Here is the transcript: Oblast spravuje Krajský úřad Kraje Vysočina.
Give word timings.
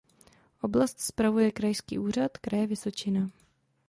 Oblast 0.61 0.99
spravuje 0.99 1.51
Krajský 1.51 1.99
úřad 1.99 2.37
Kraje 2.37 2.67
Vysočina. 2.67 3.29